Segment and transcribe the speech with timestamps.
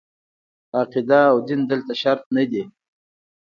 [0.79, 2.63] عقیده او دین دلته شرط نه دي.